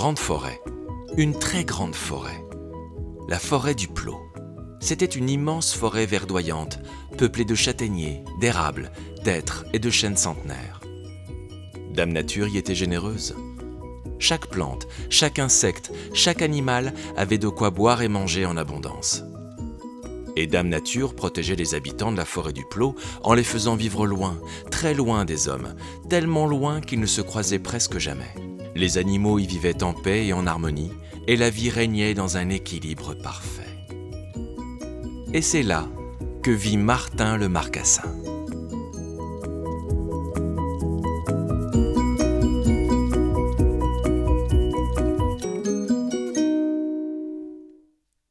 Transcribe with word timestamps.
grande 0.00 0.18
forêt, 0.18 0.62
une 1.18 1.38
très 1.38 1.62
grande 1.62 1.94
forêt, 1.94 2.42
la 3.28 3.38
forêt 3.38 3.74
du 3.74 3.86
Plot. 3.86 4.18
C'était 4.80 5.04
une 5.04 5.28
immense 5.28 5.74
forêt 5.74 6.06
verdoyante, 6.06 6.78
peuplée 7.18 7.44
de 7.44 7.54
châtaigniers, 7.54 8.24
d'érables, 8.40 8.92
d'êtres 9.24 9.66
et 9.74 9.78
de 9.78 9.90
chênes 9.90 10.16
centenaires. 10.16 10.80
Dame 11.92 12.12
Nature 12.12 12.48
y 12.48 12.56
était 12.56 12.74
généreuse. 12.74 13.36
Chaque 14.18 14.46
plante, 14.46 14.88
chaque 15.10 15.38
insecte, 15.38 15.92
chaque 16.14 16.40
animal 16.40 16.94
avait 17.18 17.36
de 17.36 17.48
quoi 17.48 17.68
boire 17.68 18.00
et 18.00 18.08
manger 18.08 18.46
en 18.46 18.56
abondance. 18.56 19.22
Et 20.34 20.46
Dame 20.46 20.70
Nature 20.70 21.14
protégeait 21.14 21.56
les 21.56 21.74
habitants 21.74 22.10
de 22.10 22.16
la 22.16 22.24
forêt 22.24 22.54
du 22.54 22.64
Plot 22.70 22.94
en 23.22 23.34
les 23.34 23.44
faisant 23.44 23.76
vivre 23.76 24.06
loin, 24.06 24.40
très 24.70 24.94
loin 24.94 25.26
des 25.26 25.48
hommes, 25.48 25.74
tellement 26.08 26.46
loin 26.46 26.80
qu'ils 26.80 27.00
ne 27.00 27.06
se 27.06 27.20
croisaient 27.20 27.58
presque 27.58 27.98
jamais. 27.98 28.34
Les 28.74 28.98
animaux 28.98 29.38
y 29.38 29.46
vivaient 29.46 29.82
en 29.82 29.92
paix 29.92 30.26
et 30.26 30.32
en 30.32 30.46
harmonie, 30.46 30.92
et 31.26 31.36
la 31.36 31.50
vie 31.50 31.70
régnait 31.70 32.14
dans 32.14 32.36
un 32.36 32.48
équilibre 32.48 33.14
parfait. 33.14 33.62
Et 35.32 35.42
c'est 35.42 35.62
là 35.62 35.88
que 36.42 36.50
vit 36.50 36.76
Martin 36.76 37.36
le 37.36 37.48
Marcassin. 37.48 38.02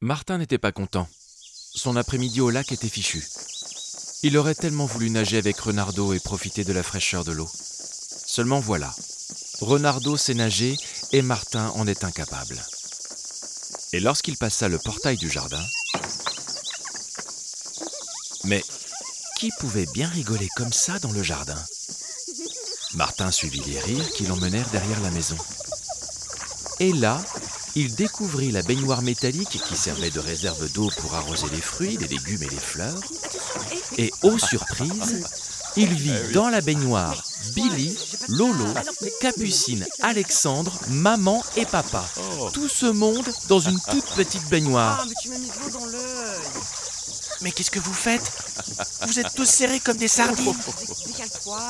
Martin 0.00 0.38
n'était 0.38 0.58
pas 0.58 0.72
content. 0.72 1.06
Son 1.72 1.94
après-midi 1.94 2.40
au 2.40 2.50
lac 2.50 2.72
était 2.72 2.88
fichu. 2.88 3.22
Il 4.22 4.36
aurait 4.36 4.54
tellement 4.54 4.86
voulu 4.86 5.08
nager 5.08 5.38
avec 5.38 5.56
Renardo 5.58 6.12
et 6.12 6.18
profiter 6.18 6.64
de 6.64 6.72
la 6.72 6.82
fraîcheur 6.82 7.24
de 7.24 7.32
l'eau. 7.32 7.48
Seulement 7.52 8.60
voilà, 8.60 8.92
Renardo 9.60 10.16
sait 10.16 10.34
nager 10.34 10.76
et 11.12 11.22
Martin 11.22 11.68
en 11.74 11.86
est 11.86 12.04
incapable. 12.04 12.62
Et 13.92 14.00
lorsqu'il 14.00 14.36
passa 14.36 14.68
le 14.68 14.78
portail 14.78 15.16
du 15.16 15.28
jardin, 15.28 15.62
mais 18.44 18.64
qui 19.36 19.50
pouvait 19.58 19.86
bien 19.92 20.08
rigoler 20.08 20.48
comme 20.56 20.72
ça 20.72 20.98
dans 20.98 21.12
le 21.12 21.22
jardin? 21.22 21.62
Martin 22.94 23.30
suivit 23.30 23.62
les 23.66 23.78
rires 23.80 24.10
qui 24.12 24.24
l'emmenèrent 24.24 24.70
derrière 24.70 25.00
la 25.00 25.10
maison. 25.10 25.36
Et 26.78 26.92
là, 26.92 27.22
il 27.74 27.94
découvrit 27.94 28.50
la 28.50 28.62
baignoire 28.62 29.02
métallique 29.02 29.60
qui 29.62 29.76
servait 29.76 30.10
de 30.10 30.20
réserve 30.20 30.70
d'eau 30.72 30.90
pour 30.98 31.14
arroser 31.14 31.48
les 31.52 31.60
fruits, 31.60 31.98
les 31.98 32.08
légumes 32.08 32.42
et 32.42 32.48
les 32.48 32.56
fleurs. 32.56 33.00
Et 33.98 34.12
ô 34.22 34.38
surprise, 34.38 35.22
il 35.76 35.92
vit 35.92 36.32
dans 36.32 36.48
la 36.48 36.62
baignoire 36.62 37.22
Billy, 37.54 37.96
Lolo, 38.28 38.66
Capucine, 39.20 39.86
Alexandre, 40.00 40.78
maman 40.88 41.42
et 41.56 41.66
papa. 41.66 42.04
Tout 42.52 42.68
ce 42.68 42.86
monde 42.86 43.26
dans 43.48 43.60
une 43.60 43.80
toute 43.80 44.06
petite 44.14 44.48
baignoire. 44.48 45.00
Ah, 45.00 45.04
mais 45.08 45.14
tu 45.22 45.28
m'as 45.28 45.38
mis 45.38 45.48
de 45.48 45.64
l'eau 45.64 45.78
dans 45.78 45.86
l'œil. 45.86 46.40
Mais 47.42 47.52
qu'est-ce 47.52 47.70
que 47.70 47.78
vous 47.78 47.94
faites? 47.94 48.30
Vous 49.06 49.18
êtes 49.18 49.34
tous 49.34 49.46
serrés 49.46 49.80
comme 49.80 49.96
des 49.96 50.08
sardines. 50.08 50.54
Décale-toi. 51.06 51.60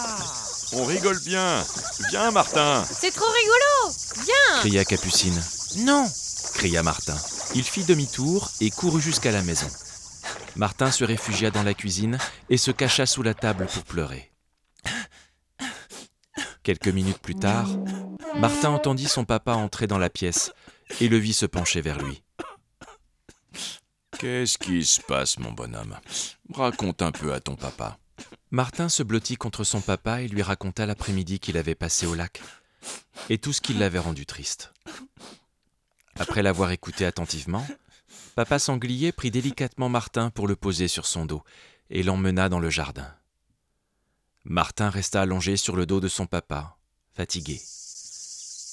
On 0.73 0.85
rigole 0.85 1.21
bien. 1.21 1.65
Viens, 2.11 2.31
Martin. 2.31 2.85
C'est 3.01 3.13
trop 3.13 3.31
rigolo 3.31 3.95
Viens 4.25 4.61
cria 4.61 4.85
Capucine. 4.85 5.41
Non, 5.79 6.11
cria 6.55 6.83
Martin. 6.83 7.17
Il 7.55 7.65
fit 7.65 7.85
demi-tour 7.85 8.51
et 8.61 8.71
courut 8.71 9.01
jusqu'à 9.01 9.31
la 9.31 9.43
maison. 9.43 9.69
Martin 10.57 10.91
se 10.91 11.05
réfugia 11.05 11.51
dans 11.51 11.63
la 11.63 11.75
cuisine 11.75 12.19
et 12.49 12.57
se 12.57 12.71
cacha 12.71 13.07
sous 13.07 13.23
la 13.23 13.35
table 13.35 13.67
pour 13.73 13.85
pleurer. 13.85 14.30
Quelques 16.63 16.89
minutes 16.89 17.19
plus 17.19 17.35
tard, 17.35 17.69
Martin 18.37 18.71
entendit 18.71 19.09
son 19.09 19.25
papa 19.25 19.53
entrer 19.53 19.87
dans 19.87 19.99
la 19.99 20.11
pièce 20.11 20.53
et 21.01 21.09
le 21.09 21.17
vit 21.17 21.33
se 21.33 21.47
pencher 21.47 21.81
vers 21.81 21.99
lui. 21.99 22.23
Qu'est-ce 24.19 24.59
qui 24.59 24.85
se 24.85 25.01
passe, 25.01 25.39
mon 25.39 25.53
bonhomme? 25.53 25.97
Raconte 26.53 27.01
un 27.01 27.13
peu 27.13 27.33
à 27.33 27.41
ton 27.41 27.57
papa. 27.57 27.99
Martin 28.51 28.89
se 28.89 29.03
blottit 29.03 29.37
contre 29.37 29.65
son 29.65 29.81
papa 29.81 30.21
et 30.21 30.29
lui 30.29 30.43
raconta 30.43 30.85
l'après-midi 30.85 31.39
qu'il 31.39 31.57
avait 31.57 31.75
passé 31.75 32.07
au 32.07 32.15
lac 32.15 32.43
et 33.29 33.39
tout 33.39 33.53
ce 33.53 33.61
qui 33.61 33.75
l'avait 33.75 33.99
rendu 33.99 34.27
triste. 34.27 34.73
Après 36.19 36.43
l'avoir 36.43 36.71
écouté 36.73 37.07
attentivement, 37.07 37.67
papa 38.35 38.59
sanglier 38.59 39.13
prit 39.13 39.31
délicatement 39.31 39.89
Martin 39.89 40.31
pour 40.31 40.49
le 40.49 40.57
poser 40.57 40.89
sur 40.89 41.07
son 41.07 41.25
dos 41.25 41.43
et 41.89 42.03
l'emmena 42.03 42.49
dans 42.49 42.61
le 42.61 42.71
jardin. 42.71 43.15
Martin 44.45 44.89
resta 44.89 45.21
allongé 45.21 45.57
sur 45.59 45.77
le 45.77 45.85
dos 45.85 46.01
de 46.01 46.09
son 46.09 46.27
papa, 46.27 46.77
fatigué. 47.15 47.61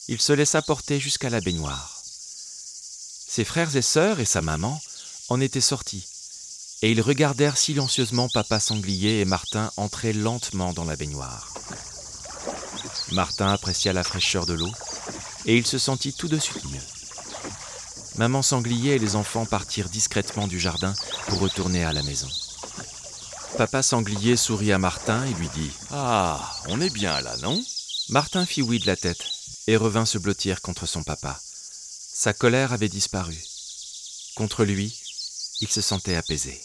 Il 0.08 0.22
se 0.22 0.32
laissa 0.32 0.62
porter 0.62 1.00
jusqu'à 1.00 1.30
la 1.30 1.42
baignoire. 1.42 2.02
Ses 2.04 3.44
frères 3.44 3.76
et 3.76 3.82
sœurs 3.82 4.22
et 4.22 4.26
sa 4.26 4.42
maman 4.42 4.82
en 5.28 5.42
étaient 5.42 5.60
sortis, 5.60 6.08
et 6.82 6.92
ils 6.92 7.02
regardèrent 7.02 7.58
silencieusement 7.58 8.30
papa 8.30 8.62
sanglier 8.62 9.20
et 9.20 9.26
Martin 9.26 9.70
entrer 9.76 10.14
lentement 10.14 10.72
dans 10.72 10.86
la 10.86 10.96
baignoire. 10.96 11.54
Martin 13.12 13.52
apprécia 13.52 13.92
la 13.92 14.06
fraîcheur 14.06 14.46
de 14.46 14.54
l'eau, 14.54 14.72
et 15.46 15.58
il 15.58 15.68
se 15.68 15.78
sentit 15.78 16.14
tout 16.14 16.30
de 16.30 16.40
suite 16.40 16.64
mieux. 16.72 16.80
Maman 18.16 18.42
sanglier 18.42 18.92
et 18.92 19.00
les 19.00 19.18
enfants 19.18 19.46
partirent 19.46 19.90
discrètement 19.90 20.48
du 20.48 20.62
jardin 20.62 20.94
pour 21.28 21.40
retourner 21.40 21.84
à 21.84 21.92
la 21.92 22.04
maison. 22.04 22.30
Papa 23.58 23.82
sanglier 23.82 24.36
sourit 24.38 24.72
à 24.72 24.78
Martin 24.78 25.26
et 25.26 25.34
lui 25.34 25.50
dit 25.50 25.72
Ah, 25.90 26.40
on 26.68 26.80
est 26.80 26.94
bien 26.94 27.20
là, 27.22 27.36
non? 27.42 27.60
Martin 28.10 28.46
fit 28.46 28.62
oui 28.62 28.78
de 28.78 28.86
la 28.86 28.96
tête 28.96 29.26
et 29.66 29.76
revint 29.76 30.06
se 30.06 30.20
blottir 30.20 30.62
contre 30.62 30.86
son 30.86 31.02
papa. 31.02 31.40
Sa 31.42 32.34
colère 32.34 32.72
avait 32.72 32.88
disparu. 32.88 33.36
Contre 34.36 34.64
lui, 34.64 34.96
il 35.62 35.68
se 35.70 35.82
sentait 35.82 36.16
apaisé. 36.16 36.62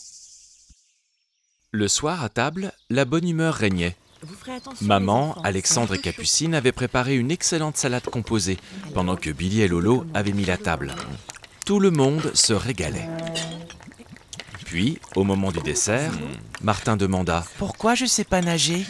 Le 1.70 1.88
soir, 1.88 2.22
à 2.22 2.28
table, 2.28 2.72
la 2.90 3.06
bonne 3.06 3.26
humeur 3.26 3.54
régnait. 3.54 3.96
Maman, 4.82 5.40
Alexandre 5.44 5.94
et. 5.94 5.98
Capucine 5.98 6.54
avaient 6.54 6.72
préparé 6.72 7.16
une 7.16 7.30
excellente 7.30 7.78
salade 7.78 8.04
composée, 8.04 8.58
pendant 8.92 9.16
que 9.16 9.30
Billy 9.30 9.62
et 9.62 9.68
Lolo 9.68 10.04
avaient 10.12 10.32
mis 10.32 10.44
la 10.44 10.58
table. 10.58 10.94
Tout 11.64 11.80
le 11.80 11.90
monde 11.90 12.32
se 12.34 12.52
régalait. 12.52 13.08
Puis, 14.72 14.98
au 15.16 15.24
moment 15.24 15.52
du 15.52 15.60
dessert, 15.60 16.14
Martin 16.62 16.96
demanda 16.96 17.44
pourquoi 17.58 17.94
je 17.94 18.06
sais 18.06 18.24
pas 18.24 18.40
nager? 18.40 18.86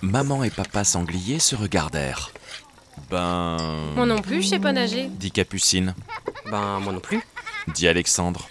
Maman 0.00 0.44
et 0.44 0.50
papa 0.50 0.84
sanglier 0.84 1.40
se 1.40 1.56
regardèrent. 1.56 2.30
Ben. 3.10 3.56
Moi 3.96 4.06
non 4.06 4.22
plus, 4.22 4.44
je 4.44 4.50
sais 4.50 4.60
pas 4.60 4.70
nager. 4.70 5.08
Dit 5.08 5.32
Capucine. 5.32 5.92
Ben, 6.52 6.78
moi 6.78 6.92
non 6.92 7.00
plus. 7.00 7.20
Dit 7.74 7.88
Alexandre. 7.88 8.48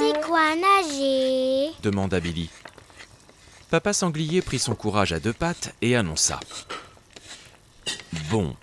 C'est 0.00 0.26
quoi 0.26 0.56
nager? 0.56 1.70
Demanda 1.84 2.18
Billy. 2.18 2.50
Papa 3.70 3.92
sanglier 3.92 4.42
prit 4.42 4.58
son 4.58 4.74
courage 4.74 5.12
à 5.12 5.20
deux 5.20 5.32
pattes 5.32 5.72
et 5.82 5.94
annonça. 5.94 6.40
Bon. 8.28 8.56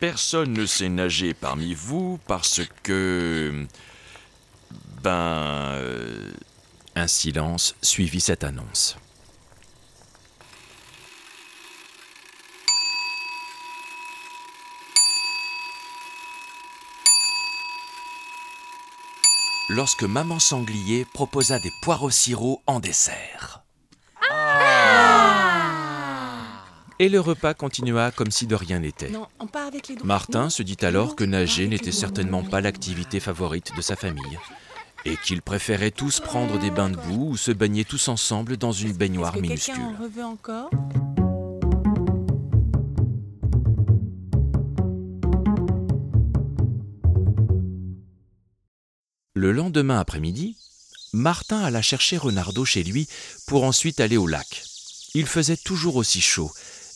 Personne 0.00 0.54
ne 0.54 0.66
sait 0.66 0.88
nager 0.88 1.34
parmi 1.34 1.72
vous 1.72 2.18
parce 2.26 2.62
que. 2.82 3.64
Ben. 5.02 5.74
euh, 5.74 6.30
Un 6.94 7.06
silence 7.06 7.74
suivit 7.82 8.20
cette 8.20 8.44
annonce. 8.44 8.96
Lorsque 19.70 20.02
maman 20.02 20.38
sanglier 20.38 21.06
proposa 21.06 21.58
des 21.58 21.70
poires 21.82 22.02
au 22.02 22.10
sirop 22.10 22.60
en 22.66 22.78
dessert. 22.78 23.62
Et 26.98 27.08
le 27.08 27.18
repas 27.20 27.54
continua 27.54 28.10
comme 28.10 28.30
si 28.30 28.46
de 28.46 28.54
rien 28.54 28.80
n'était. 28.80 29.10
Martin 30.04 30.50
se 30.50 30.62
dit 30.62 30.76
alors 30.82 31.16
que 31.16 31.24
nager 31.24 31.66
n'était 31.68 31.90
certainement 31.90 32.42
pas 32.44 32.60
l'activité 32.60 33.18
favorite 33.18 33.72
de 33.74 33.80
sa 33.80 33.96
famille, 33.96 34.38
et 35.04 35.16
qu'ils 35.16 35.42
préféraient 35.42 35.90
tous 35.90 36.20
prendre 36.20 36.58
des 36.58 36.70
bains 36.70 36.90
de 36.90 36.96
boue 36.96 37.30
ou 37.30 37.36
se 37.36 37.50
baigner 37.50 37.84
tous 37.84 38.08
ensemble 38.08 38.56
dans 38.56 38.72
une 38.72 38.92
baignoire 38.92 39.36
minuscule. 39.36 39.74
en 39.80 40.08
veut 40.08 40.24
encore? 40.24 40.70
Le 49.34 49.50
lendemain 49.50 49.98
après-midi, 49.98 50.56
Martin 51.12 51.60
alla 51.60 51.82
chercher 51.82 52.16
Renardo 52.16 52.64
chez 52.64 52.84
lui 52.84 53.08
pour 53.48 53.64
ensuite 53.64 53.98
aller 53.98 54.16
au 54.16 54.26
lac. 54.28 54.64
Il 55.14 55.26
faisait 55.26 55.56
toujours 55.56 55.96
aussi 55.96 56.20
chaud, 56.20 56.50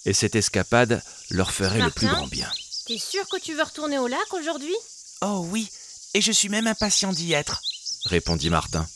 et 0.04 0.12
cette 0.12 0.36
escapade 0.36 1.02
leur 1.30 1.50
ferait 1.50 1.82
le 1.82 1.90
plus 1.90 2.06
grand 2.06 2.28
bien. 2.28 2.48
T'es 2.86 2.98
sûr 2.98 3.28
que 3.28 3.40
tu 3.40 3.54
veux 3.54 3.64
retourner 3.64 3.98
au 3.98 4.06
lac 4.06 4.32
aujourd'hui? 4.32 4.74
Oh 5.22 5.44
oui, 5.50 5.68
et 6.14 6.20
je 6.20 6.30
suis 6.30 6.48
même 6.48 6.68
impatient 6.68 7.12
d'y 7.12 7.32
être. 7.32 7.60
Répondit 8.06 8.50
Martin. 8.50 8.86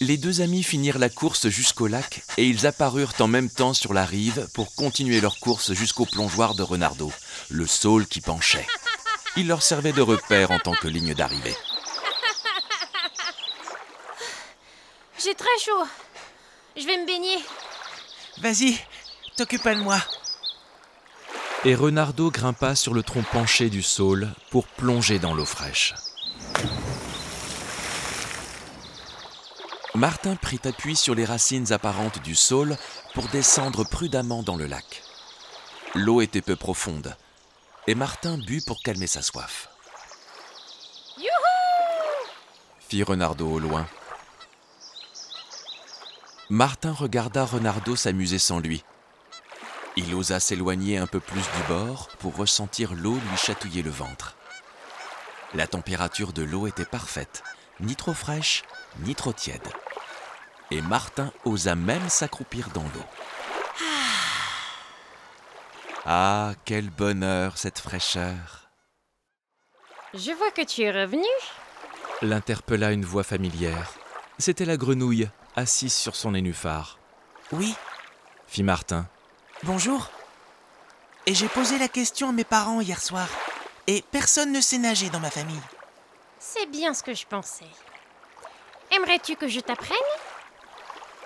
Les 0.00 0.16
deux 0.16 0.40
amis 0.40 0.62
finirent 0.62 0.98
la 0.98 1.10
course 1.10 1.48
jusqu'au 1.48 1.86
lac 1.86 2.22
et 2.38 2.48
ils 2.48 2.66
apparurent 2.66 3.12
en 3.20 3.28
même 3.28 3.50
temps 3.50 3.74
sur 3.74 3.92
la 3.92 4.06
rive 4.06 4.48
pour 4.54 4.74
continuer 4.74 5.20
leur 5.20 5.38
course 5.38 5.74
jusqu'au 5.74 6.06
plongeoir 6.06 6.54
de 6.54 6.62
Renardo, 6.62 7.12
le 7.50 7.66
saule 7.66 8.06
qui 8.06 8.22
penchait. 8.22 8.66
il 9.36 9.46
leur 9.46 9.62
servait 9.62 9.92
de 9.92 10.00
repère 10.00 10.50
en 10.50 10.58
tant 10.58 10.72
que 10.72 10.88
ligne 10.88 11.14
d'arrivée. 11.14 11.54
J'ai 15.22 15.34
très 15.34 15.58
chaud. 15.62 15.84
Je 16.76 16.86
vais 16.86 16.96
me 16.96 17.06
baigner. 17.06 17.36
Vas-y, 18.40 18.78
t'occupe 19.36 19.62
pas 19.62 19.74
de 19.74 19.80
moi. 19.80 19.98
Et 21.66 21.74
Renardo 21.74 22.30
grimpa 22.30 22.74
sur 22.74 22.94
le 22.94 23.02
tronc 23.02 23.24
penché 23.30 23.68
du 23.68 23.82
saule 23.82 24.30
pour 24.50 24.66
plonger 24.66 25.18
dans 25.18 25.34
l'eau 25.34 25.44
fraîche. 25.44 25.92
Martin 30.00 30.34
prit 30.34 30.62
appui 30.64 30.96
sur 30.96 31.14
les 31.14 31.26
racines 31.26 31.74
apparentes 31.74 32.22
du 32.22 32.34
saule 32.34 32.78
pour 33.12 33.28
descendre 33.28 33.84
prudemment 33.84 34.42
dans 34.42 34.56
le 34.56 34.64
lac. 34.64 35.02
L'eau 35.94 36.22
était 36.22 36.40
peu 36.40 36.56
profonde, 36.56 37.14
et 37.86 37.94
Martin 37.94 38.38
but 38.38 38.64
pour 38.64 38.82
calmer 38.82 39.06
sa 39.06 39.20
soif. 39.20 39.68
fit 42.88 43.02
Renardo 43.02 43.46
au 43.46 43.58
loin. 43.58 43.86
Martin 46.48 46.94
regarda 46.94 47.44
Renardo 47.44 47.94
s'amuser 47.94 48.38
sans 48.38 48.58
lui. 48.58 48.82
Il 49.96 50.14
osa 50.14 50.40
s'éloigner 50.40 50.96
un 50.96 51.06
peu 51.06 51.20
plus 51.20 51.42
du 51.42 51.62
bord 51.68 52.08
pour 52.20 52.36
ressentir 52.36 52.94
l'eau 52.94 53.16
lui 53.16 53.36
chatouiller 53.36 53.82
le 53.82 53.90
ventre. 53.90 54.34
La 55.52 55.66
température 55.66 56.32
de 56.32 56.42
l'eau 56.42 56.66
était 56.66 56.86
parfaite, 56.86 57.42
ni 57.80 57.96
trop 57.96 58.14
fraîche, 58.14 58.62
ni 59.00 59.14
trop 59.14 59.34
tiède. 59.34 59.68
Et 60.70 60.80
Martin 60.82 61.32
osa 61.44 61.74
même 61.74 62.08
s'accroupir 62.08 62.68
dans 62.70 62.82
l'eau. 62.82 63.04
Ah, 66.06 66.52
quel 66.64 66.90
bonheur 66.90 67.58
cette 67.58 67.78
fraîcheur 67.78 68.70
Je 70.14 70.32
vois 70.32 70.50
que 70.50 70.62
tu 70.64 70.82
es 70.82 70.90
revenu. 70.90 71.24
l'interpella 72.22 72.92
une 72.92 73.04
voix 73.04 73.24
familière. 73.24 73.92
C'était 74.38 74.64
la 74.64 74.76
grenouille, 74.76 75.28
assise 75.56 75.94
sur 75.94 76.16
son 76.16 76.32
nénuphar. 76.32 76.98
Oui, 77.52 77.74
Fit 78.46 78.62
Martin. 78.62 79.06
bonjour. 79.62 80.08
Et 81.26 81.34
j'ai 81.34 81.48
posé 81.48 81.78
la 81.78 81.88
question 81.88 82.30
à 82.30 82.32
mes 82.32 82.44
parents 82.44 82.80
hier 82.80 83.00
soir. 83.00 83.28
Et 83.86 84.02
personne 84.10 84.52
ne 84.52 84.60
sait 84.60 84.78
nager 84.78 85.10
dans 85.10 85.20
ma 85.20 85.30
famille. 85.30 85.60
C'est 86.38 86.66
bien 86.66 86.94
ce 86.94 87.02
que 87.02 87.14
je 87.14 87.26
pensais. 87.26 87.66
Aimerais-tu 88.90 89.36
que 89.36 89.46
je 89.48 89.60
t'apprenne? 89.60 89.96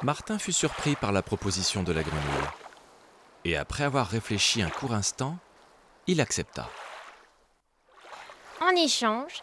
Martin 0.02 0.38
fut 0.38 0.52
surpris 0.52 0.96
par 0.96 1.12
la 1.12 1.22
proposition 1.22 1.82
de 1.82 1.92
la 1.92 2.02
grenouille. 2.02 2.48
Et 3.44 3.56
après 3.56 3.84
avoir 3.84 4.08
réfléchi 4.08 4.62
un 4.62 4.70
court 4.70 4.92
instant, 4.94 5.38
il 6.06 6.20
accepta. 6.20 6.68
En 8.60 8.70
échange, 8.70 9.40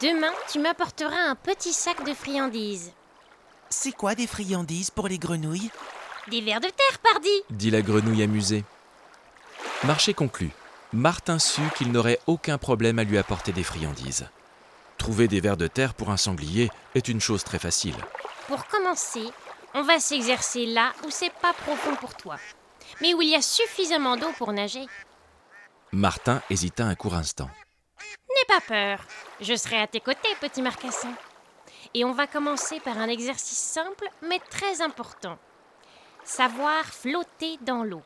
demain, 0.00 0.32
tu 0.50 0.58
m'apporteras 0.58 1.16
un 1.28 1.34
petit 1.34 1.72
sac 1.72 2.04
de 2.04 2.14
friandises. 2.14 2.92
C'est 3.70 3.92
quoi 3.92 4.14
des 4.14 4.26
friandises 4.26 4.90
pour 4.90 5.08
les 5.08 5.18
grenouilles? 5.18 5.70
Des 6.28 6.40
vers 6.40 6.60
de 6.60 6.68
terre, 6.68 6.98
pardi 7.02 7.42
dit 7.50 7.70
la 7.70 7.82
grenouille 7.82 8.22
amusée. 8.22 8.64
Marché 9.84 10.14
conclu. 10.14 10.50
Martin 10.92 11.38
sut 11.38 11.70
qu'il 11.76 11.92
n'aurait 11.92 12.20
aucun 12.26 12.56
problème 12.56 12.98
à 12.98 13.04
lui 13.04 13.18
apporter 13.18 13.52
des 13.52 13.64
friandises. 13.64 14.28
Trouver 14.96 15.28
des 15.28 15.40
vers 15.40 15.56
de 15.56 15.66
terre 15.66 15.92
pour 15.94 16.10
un 16.10 16.16
sanglier 16.16 16.70
est 16.94 17.08
une 17.08 17.20
chose 17.20 17.44
très 17.44 17.58
facile. 17.58 17.96
Pour 18.48 18.66
commencer, 18.66 19.30
on 19.74 19.82
va 19.82 19.98
s'exercer 19.98 20.66
là 20.66 20.92
où 21.04 21.10
c'est 21.10 21.32
pas 21.32 21.52
profond 21.52 21.96
pour 21.96 22.14
toi, 22.14 22.36
mais 23.00 23.12
où 23.12 23.22
il 23.22 23.30
y 23.30 23.34
a 23.34 23.42
suffisamment 23.42 24.16
d'eau 24.16 24.30
pour 24.38 24.52
nager. 24.52 24.86
Martin 25.92 26.40
hésita 26.48 26.84
un 26.84 26.94
court 26.94 27.14
instant. 27.14 27.50
N'aie 28.00 28.56
pas 28.56 28.60
peur, 28.60 29.06
je 29.40 29.54
serai 29.54 29.80
à 29.80 29.86
tes 29.86 30.00
côtés, 30.00 30.28
petit 30.40 30.62
marcassin. 30.62 31.12
Et 31.92 32.04
on 32.04 32.12
va 32.12 32.26
commencer 32.26 32.80
par 32.80 32.98
un 32.98 33.08
exercice 33.08 33.58
simple 33.58 34.08
mais 34.22 34.40
très 34.50 34.80
important. 34.80 35.38
Savoir 36.24 36.84
flotter 36.84 37.58
dans 37.60 37.84
l'eau. 37.84 38.02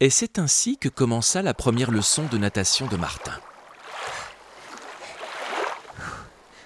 Et 0.00 0.10
c'est 0.10 0.38
ainsi 0.38 0.78
que 0.78 0.88
commença 0.88 1.42
la 1.42 1.54
première 1.54 1.90
leçon 1.90 2.22
de 2.30 2.38
natation 2.38 2.86
de 2.86 2.96
Martin. 2.96 3.32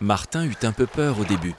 Martin 0.00 0.44
eut 0.44 0.56
un 0.64 0.72
peu 0.72 0.86
peur 0.86 1.18
au 1.18 1.24
début, 1.24 1.54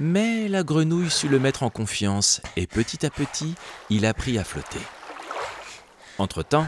mais 0.00 0.48
la 0.48 0.64
grenouille 0.64 1.10
sut 1.10 1.28
le 1.28 1.38
mettre 1.38 1.62
en 1.62 1.70
confiance 1.70 2.40
et 2.56 2.66
petit 2.66 3.06
à 3.06 3.10
petit, 3.10 3.54
il 3.88 4.04
apprit 4.04 4.36
à 4.36 4.42
flotter. 4.42 4.80
Entre-temps, 6.18 6.66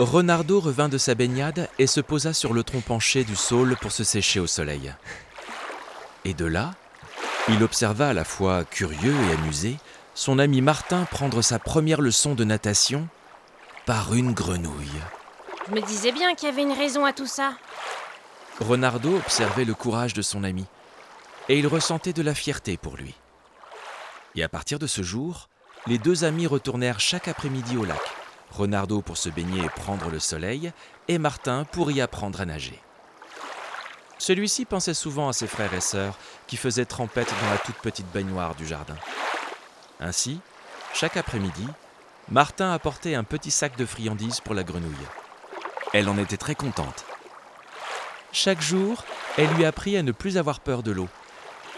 Renardo 0.00 0.58
revint 0.58 0.88
de 0.88 0.98
sa 0.98 1.14
baignade 1.14 1.68
et 1.78 1.86
se 1.86 2.00
posa 2.00 2.32
sur 2.32 2.54
le 2.54 2.64
tronc 2.64 2.80
penché 2.80 3.22
du 3.22 3.36
saule 3.36 3.76
pour 3.76 3.92
se 3.92 4.02
sécher 4.02 4.40
au 4.40 4.48
soleil. 4.48 4.92
Et 6.24 6.34
de 6.34 6.46
là, 6.46 6.72
il 7.48 7.62
observa 7.62 8.08
à 8.08 8.14
la 8.14 8.24
fois 8.24 8.64
curieux 8.64 9.14
et 9.14 9.34
amusé 9.34 9.76
son 10.14 10.40
ami 10.40 10.62
Martin 10.62 11.04
prendre 11.04 11.42
sa 11.42 11.60
première 11.60 12.00
leçon 12.00 12.34
de 12.34 12.42
natation 12.42 13.08
par 13.88 14.12
une 14.12 14.34
grenouille. 14.34 15.00
Je 15.66 15.72
me 15.72 15.80
disais 15.80 16.12
bien 16.12 16.34
qu'il 16.34 16.46
y 16.46 16.52
avait 16.52 16.60
une 16.60 16.72
raison 16.72 17.06
à 17.06 17.14
tout 17.14 17.26
ça. 17.26 17.54
Renardo 18.60 19.16
observait 19.16 19.64
le 19.64 19.72
courage 19.72 20.12
de 20.12 20.20
son 20.20 20.44
ami, 20.44 20.66
et 21.48 21.58
il 21.58 21.66
ressentait 21.66 22.12
de 22.12 22.20
la 22.20 22.34
fierté 22.34 22.76
pour 22.76 22.98
lui. 22.98 23.14
Et 24.34 24.42
à 24.42 24.48
partir 24.50 24.78
de 24.78 24.86
ce 24.86 25.00
jour, 25.00 25.48
les 25.86 25.96
deux 25.96 26.24
amis 26.24 26.46
retournèrent 26.46 27.00
chaque 27.00 27.28
après-midi 27.28 27.78
au 27.78 27.86
lac, 27.86 28.02
Renardo 28.50 29.00
pour 29.00 29.16
se 29.16 29.30
baigner 29.30 29.64
et 29.64 29.70
prendre 29.70 30.10
le 30.10 30.18
soleil, 30.18 30.70
et 31.08 31.16
Martin 31.16 31.64
pour 31.64 31.90
y 31.90 32.02
apprendre 32.02 32.42
à 32.42 32.44
nager. 32.44 32.78
Celui-ci 34.18 34.66
pensait 34.66 34.92
souvent 34.92 35.30
à 35.30 35.32
ses 35.32 35.46
frères 35.46 35.72
et 35.72 35.80
sœurs 35.80 36.18
qui 36.46 36.58
faisaient 36.58 36.84
trempette 36.84 37.32
dans 37.40 37.50
la 37.50 37.56
toute 37.56 37.76
petite 37.76 38.12
baignoire 38.12 38.54
du 38.54 38.66
jardin. 38.66 38.96
Ainsi, 39.98 40.40
chaque 40.92 41.16
après-midi, 41.16 41.66
Martin 42.30 42.72
apportait 42.72 43.14
un 43.14 43.24
petit 43.24 43.50
sac 43.50 43.78
de 43.78 43.86
friandises 43.86 44.40
pour 44.40 44.54
la 44.54 44.62
grenouille. 44.62 44.92
Elle 45.94 46.10
en 46.10 46.18
était 46.18 46.36
très 46.36 46.54
contente. 46.54 47.06
Chaque 48.32 48.60
jour, 48.60 49.04
elle 49.38 49.48
lui 49.54 49.64
apprit 49.64 49.96
à 49.96 50.02
ne 50.02 50.12
plus 50.12 50.36
avoir 50.36 50.60
peur 50.60 50.82
de 50.82 50.92
l'eau, 50.92 51.08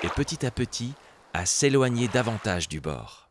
et 0.02 0.08
petit 0.08 0.44
à 0.44 0.50
petit, 0.50 0.92
à 1.34 1.46
s'éloigner 1.46 2.08
davantage 2.08 2.68
du 2.68 2.80
bord. 2.80 3.28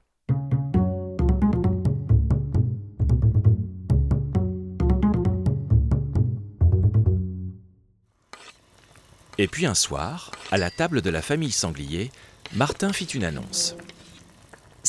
Et 9.38 9.48
puis 9.48 9.66
un 9.66 9.76
soir, 9.76 10.32
à 10.52 10.58
la 10.58 10.70
table 10.70 11.02
de 11.02 11.10
la 11.10 11.22
famille 11.22 11.52
Sanglier, 11.52 12.12
Martin 12.54 12.94
fit 12.94 13.06
une 13.06 13.26
annonce. 13.26 13.76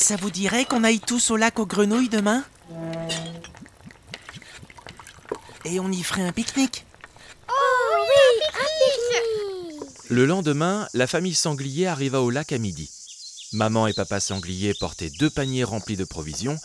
Ça 0.01 0.15
vous 0.15 0.31
dirait 0.31 0.65
qu'on 0.65 0.83
aille 0.83 0.99
tous 0.99 1.29
au 1.29 1.37
lac 1.37 1.59
aux 1.59 1.67
grenouilles 1.67 2.09
demain? 2.09 2.43
Et 5.63 5.79
on 5.79 5.91
y 5.91 6.01
ferait 6.01 6.23
un 6.23 6.31
pique-nique 6.31 6.87
Le 10.09 10.25
lendemain, 10.25 10.87
la 10.95 11.05
famille 11.05 11.35
Sanglier 11.35 11.85
arriva 11.85 12.19
au 12.19 12.31
lac 12.31 12.51
à 12.51 12.57
midi. 12.57 12.89
Maman 13.53 13.85
et 13.85 13.93
papa 13.93 14.19
Sanglier 14.19 14.73
portaient 14.79 15.11
deux 15.11 15.29
paniers 15.29 15.63
remplis 15.63 15.97
de 15.97 16.03
provisions, 16.03 16.57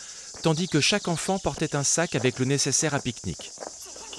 tandis 0.42 0.66
que 0.66 0.80
chaque 0.80 1.06
enfant 1.06 1.38
portait 1.38 1.76
un 1.76 1.84
sac 1.84 2.14
avec 2.14 2.38
le 2.38 2.46
nécessaire 2.46 2.94
à 2.94 3.00
pique-nique. 3.00 3.52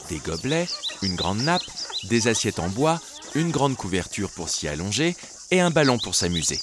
Des 0.10 0.20
gobelets, 0.20 0.68
une 1.02 1.16
grande 1.16 1.42
nappe, 1.42 1.66
des 2.04 2.28
assiettes 2.28 2.60
en 2.60 2.70
bois, 2.70 3.02
une 3.34 3.50
grande 3.50 3.78
couverture 3.78 4.30
pour 4.30 4.48
s'y 4.48 4.68
allonger 4.68 5.16
et 5.50 5.60
un 5.60 5.72
ballon 5.72 5.98
pour 5.98 6.14
s'amuser. 6.14 6.60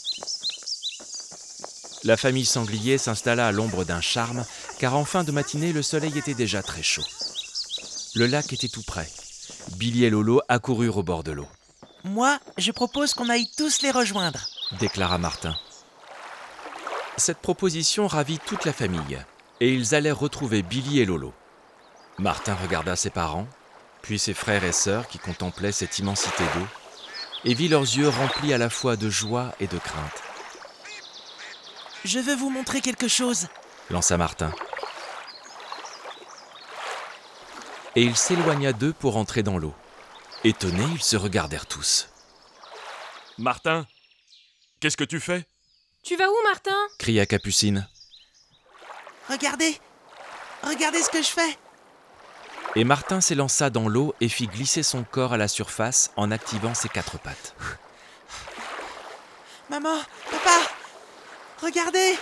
La 2.05 2.19
famille 2.19 2.45
Sanglier 2.45 2.99
s'installa 2.99 3.47
à 3.47 3.53
l'ombre 3.53 3.85
d'un 3.85 4.03
charme, 4.03 4.45
car 4.79 4.95
en 4.95 5.07
fin 5.07 5.25
de 5.25 5.33
matinée, 5.33 5.73
le 5.73 5.83
soleil 5.83 6.19
était 6.19 6.35
déjà 6.35 6.63
très 6.63 6.83
chaud. 6.83 7.05
Le 8.15 8.27
lac 8.27 8.53
était 8.53 8.69
tout 8.69 8.83
près. 8.83 9.09
Billy 9.77 10.05
et 10.05 10.11
Lolo 10.11 10.43
accoururent 10.49 10.99
au 10.99 11.03
bord 11.03 11.25
de 11.25 11.33
l'eau. 11.33 11.49
Moi, 12.05 12.39
je 12.59 12.73
propose 12.73 13.15
qu'on 13.15 13.31
aille 13.31 13.49
tous 13.57 13.81
les 13.81 13.91
rejoindre. 13.91 14.47
déclara 14.79 15.17
Martin. 15.17 15.57
Cette 17.17 17.39
proposition 17.39 18.07
ravit 18.07 18.39
toute 18.39 18.67
la 18.67 18.75
famille, 18.75 19.25
et 19.61 19.73
ils 19.73 19.95
allèrent 19.95 20.19
retrouver 20.19 20.63
Billy 20.63 21.01
et 21.01 21.07
Lolo. 21.07 21.33
Martin 22.19 22.55
regarda 22.55 22.97
ses 22.97 23.11
parents, 23.11 23.49
puis 24.03 24.19
ses 24.19 24.35
frères 24.35 24.65
et 24.65 24.73
sœurs 24.73 25.09
qui 25.09 25.19
contemplaient 25.19 25.73
cette 25.73 25.99
immensité 25.99 26.45
d'eau, 26.55 26.67
et 27.47 27.55
vit 27.55 27.69
leurs 27.69 27.83
yeux 27.83 28.09
remplis 28.09 28.53
à 28.53 28.59
la 28.59 28.69
fois 28.69 28.97
de 28.97 29.09
joie 29.09 29.55
et 29.59 29.67
de 29.67 29.79
crainte. 29.79 30.24
Je 32.05 32.19
veux 32.19 32.37
vous 32.37 32.51
montrer 32.51 32.83
quelque 32.83 33.09
chose. 33.09 33.49
lança 33.89 34.19
Martin. 34.19 34.53
Et 37.97 38.03
il 38.03 38.17
s'éloigna 38.17 38.73
d'eux 38.73 38.93
pour 38.93 39.17
entrer 39.17 39.43
dans 39.43 39.57
l'eau. 39.57 39.75
Étonnés, 40.43 40.87
ils 40.93 41.03
se 41.03 41.17
regardèrent 41.17 41.67
tous. 41.67 42.09
Martin, 43.39 43.87
qu'est-ce 44.81 44.99
que 44.99 45.05
tu 45.05 45.19
fais? 45.19 45.47
Tu 46.03 46.17
vas 46.17 46.29
où, 46.29 46.35
Martin? 46.45 46.77
Cria 46.99 47.25
Capucine. 47.25 47.89
Regardez 49.31 49.81
Regardez 50.63 51.03
ce 51.03 51.09
que 51.09 51.23
je 51.23 51.29
fais 51.29 51.59
Et 52.77 52.85
Martin 52.85 53.23
s'élança 53.23 53.71
dans 53.71 53.89
l'eau 53.89 54.15
et 54.21 54.29
fit 54.29 54.47
glisser 54.49 54.83
son 54.83 55.05
corps 55.05 55.33
à 55.33 55.39
la 55.39 55.49
surface 55.49 56.11
en 56.17 56.31
activant 56.31 56.75
ses 56.75 56.91
quatre 56.91 57.19
pattes. 57.19 57.55
Maman, 59.71 59.97
papa 60.31 60.74
Regardez 61.63 62.19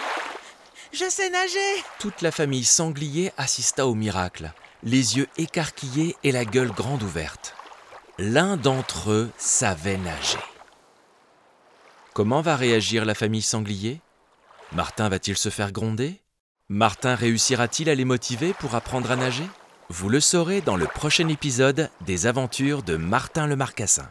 Je 0.93 1.09
sais 1.09 1.31
nager 1.31 1.85
Toute 1.99 2.21
la 2.21 2.31
famille 2.31 2.65
sanglier 2.65 3.33
assista 3.37 3.87
au 3.87 3.95
miracle, 3.95 4.53
les 4.83 5.17
yeux 5.17 5.29
écarquillés 5.37 6.17
et 6.23 6.33
la 6.33 6.45
gueule 6.45 6.71
grande 6.71 7.03
ouverte. 7.03 7.55
L'un 8.19 8.57
d'entre 8.57 9.11
eux 9.11 9.31
savait 9.39 9.97
nager. 9.97 10.39
Comment 12.13 12.43
va 12.43 12.57
réagir 12.57 13.05
la 13.05 13.15
famille 13.15 13.43
sanglier? 13.43 14.01
Martin 14.73 15.09
va-t-il 15.09 15.37
se 15.37 15.49
faire 15.49 15.73
gronder? 15.73 16.21
Martin 16.69 17.15
réussira-t-il 17.15 17.89
à 17.89 17.95
les 17.95 18.05
motiver 18.05 18.53
pour 18.53 18.75
apprendre 18.75 19.11
à 19.11 19.17
nager? 19.17 19.49
Vous 19.89 20.09
le 20.09 20.21
saurez 20.21 20.61
dans 20.61 20.77
le 20.77 20.87
prochain 20.87 21.29
épisode 21.29 21.91
des 22.03 22.27
aventures 22.27 22.83
de 22.83 22.97
Martin 22.97 23.47
le 23.47 23.57
Marcassin. 23.57 24.09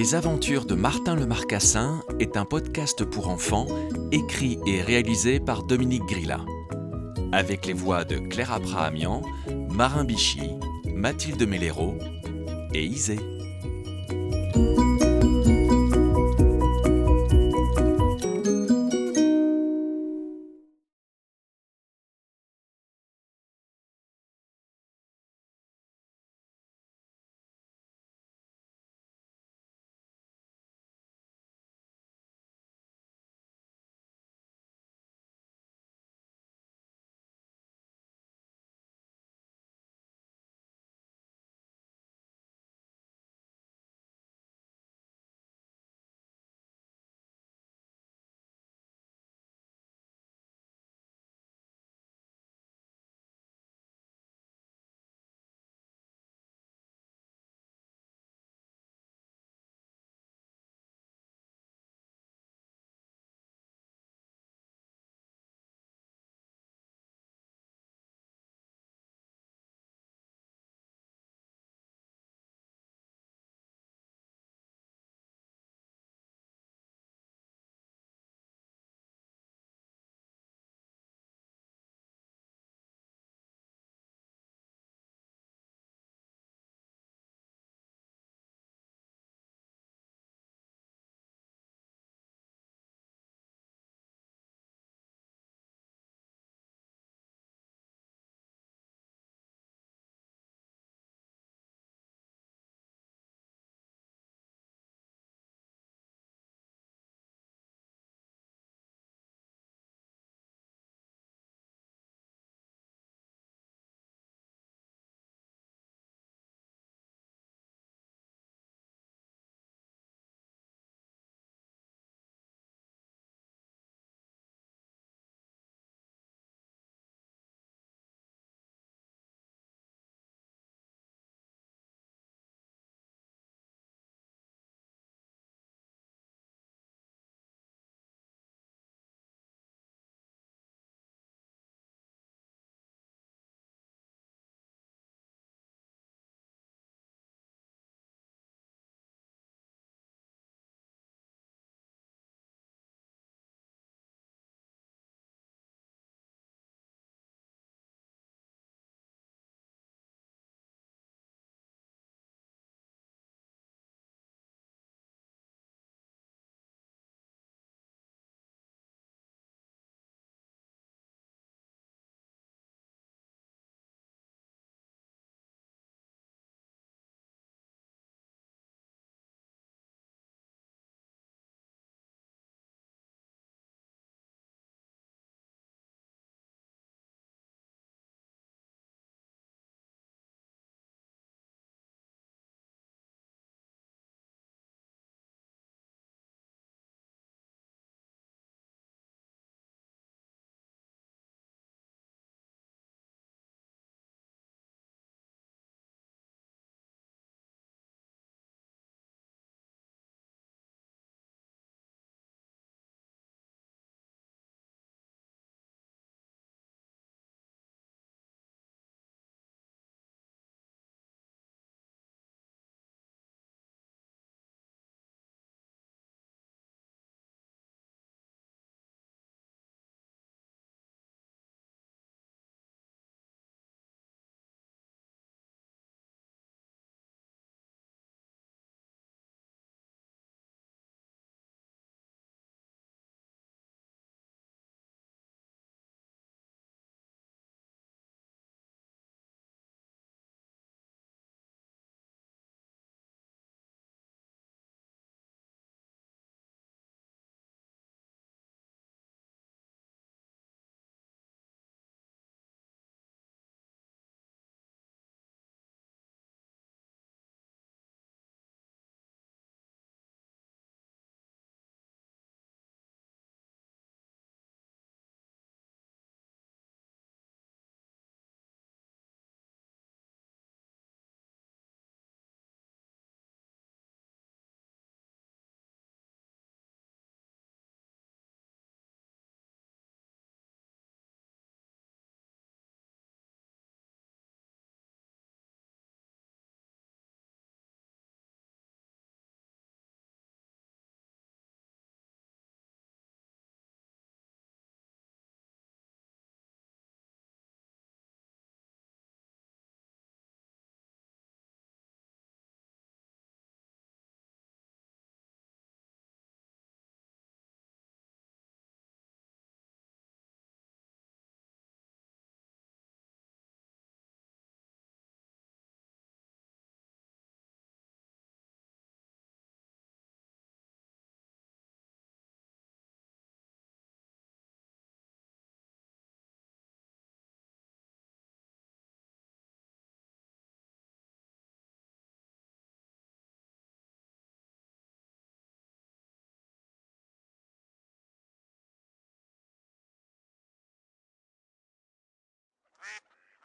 Les 0.00 0.14
aventures 0.14 0.64
de 0.64 0.74
Martin 0.74 1.14
le 1.14 1.26
Marcassin 1.26 2.02
est 2.20 2.38
un 2.38 2.46
podcast 2.46 3.04
pour 3.04 3.28
enfants 3.28 3.66
écrit 4.12 4.58
et 4.66 4.80
réalisé 4.80 5.40
par 5.40 5.62
Dominique 5.62 6.06
Grilla. 6.06 6.40
Avec 7.32 7.66
les 7.66 7.74
voix 7.74 8.04
de 8.06 8.16
Claire 8.16 8.50
Abrahamian, 8.50 9.20
Marin 9.68 10.04
Bichy, 10.04 10.52
Mathilde 10.86 11.46
Mellero 11.46 11.98
et 12.72 12.82
Isée. 12.82 13.20